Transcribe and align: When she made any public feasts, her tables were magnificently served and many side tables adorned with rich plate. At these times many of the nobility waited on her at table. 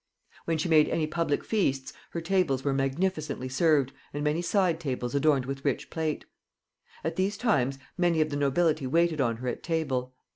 When 0.45 0.57
she 0.57 0.67
made 0.67 0.89
any 0.89 1.05
public 1.05 1.43
feasts, 1.43 1.93
her 2.09 2.21
tables 2.21 2.63
were 2.63 2.73
magnificently 2.73 3.47
served 3.47 3.93
and 4.15 4.23
many 4.23 4.41
side 4.41 4.79
tables 4.79 5.13
adorned 5.13 5.45
with 5.45 5.63
rich 5.63 5.91
plate. 5.91 6.25
At 7.03 7.17
these 7.17 7.37
times 7.37 7.77
many 7.99 8.19
of 8.19 8.31
the 8.31 8.35
nobility 8.35 8.87
waited 8.87 9.21
on 9.21 9.37
her 9.37 9.47
at 9.47 9.61
table. 9.61 10.15